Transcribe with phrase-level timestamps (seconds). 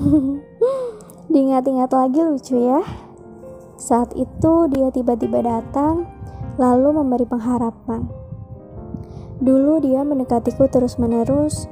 [1.32, 2.80] Diingat-ingat lagi lucu ya.
[3.76, 6.08] Saat itu dia tiba-tiba datang,
[6.56, 8.08] lalu memberi pengharapan.
[9.40, 11.64] Dulu dia mendekatiku terus-menerus,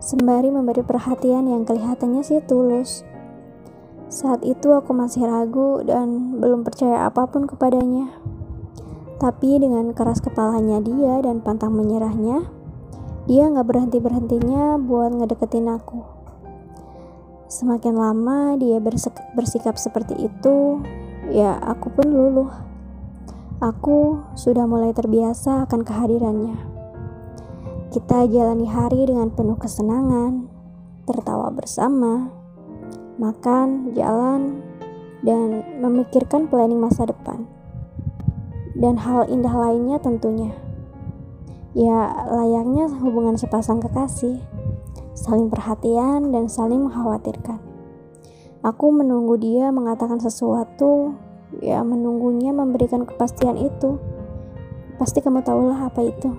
[0.00, 3.00] sembari memberi perhatian yang kelihatannya sih tulus.
[4.12, 8.12] Saat itu aku masih ragu dan belum percaya apa pun kepadanya.
[9.16, 12.44] Tapi dengan keras kepalanya dia dan pantang menyerahnya,
[13.24, 16.13] dia gak berhenti-berhentinya buat ngedeketin aku.
[17.54, 18.82] Semakin lama dia
[19.38, 20.82] bersikap seperti itu,
[21.30, 22.50] ya aku pun luluh.
[23.62, 26.58] Aku sudah mulai terbiasa akan kehadirannya.
[27.94, 30.50] Kita jalani hari dengan penuh kesenangan,
[31.06, 32.26] tertawa bersama,
[33.22, 34.58] makan, jalan,
[35.22, 37.46] dan memikirkan planning masa depan.
[38.74, 40.50] Dan hal indah lainnya tentunya.
[41.70, 44.42] Ya, layaknya hubungan sepasang kekasih,
[45.14, 47.62] saling perhatian dan saling mengkhawatirkan.
[48.64, 51.14] Aku menunggu dia mengatakan sesuatu,
[51.62, 54.00] ya menunggunya memberikan kepastian itu.
[54.98, 56.34] Pasti kamu tahulah apa itu.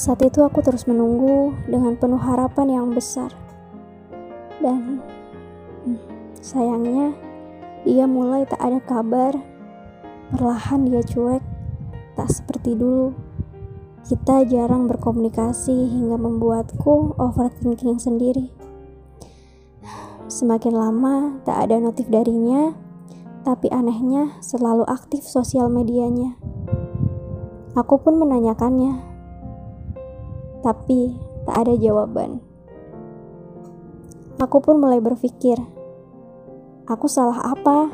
[0.00, 3.28] Saat itu aku terus menunggu dengan penuh harapan yang besar.
[4.62, 5.04] Dan
[5.84, 6.00] hmm,
[6.40, 7.12] sayangnya
[7.84, 9.36] dia mulai tak ada kabar.
[10.30, 11.42] Perlahan dia cuek,
[12.14, 13.12] tak seperti dulu.
[14.00, 18.48] Kita jarang berkomunikasi hingga membuatku overthinking sendiri.
[20.30, 22.72] Semakin lama tak ada notif darinya,
[23.44, 26.38] tapi anehnya selalu aktif sosial medianya.
[27.76, 28.98] Aku pun menanyakannya,
[30.64, 31.14] tapi
[31.44, 32.40] tak ada jawaban.
[34.40, 35.60] Aku pun mulai berpikir,
[36.88, 37.92] aku salah apa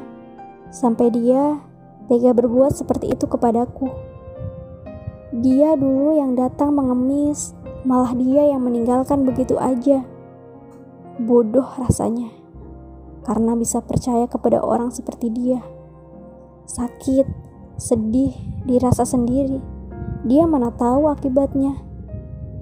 [0.71, 1.59] sampai dia
[2.07, 4.16] tega berbuat seperti itu kepadaku.
[5.37, 7.53] Dia dulu yang datang mengemis,
[7.85, 10.01] malah dia yang meninggalkan begitu aja.
[11.21, 12.33] Bodoh rasanya,
[13.21, 15.61] karena bisa percaya kepada orang seperti dia.
[16.65, 17.29] Sakit,
[17.77, 18.33] sedih,
[18.65, 19.61] dirasa sendiri.
[20.25, 21.85] Dia mana tahu akibatnya.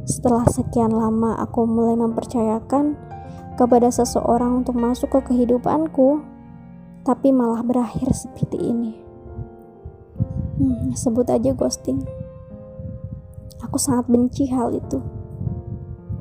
[0.02, 2.98] Setelah sekian lama aku mulai mempercayakan
[3.54, 6.26] kepada seseorang untuk masuk ke kehidupanku,
[7.06, 8.92] tapi malah berakhir seperti ini.
[10.58, 12.23] Hmm, sebut aja ghosting.
[13.64, 15.00] Aku sangat benci hal itu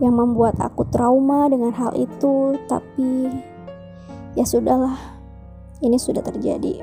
[0.02, 3.30] yang membuat aku trauma dengan hal itu, tapi
[4.34, 4.98] ya sudahlah,
[5.84, 6.82] ini sudah terjadi,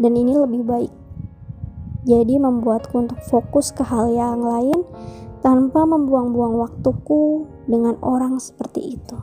[0.00, 0.92] dan ini lebih baik.
[2.04, 4.84] Jadi, membuatku untuk fokus ke hal yang lain
[5.40, 9.16] tanpa membuang-buang waktuku dengan orang seperti itu.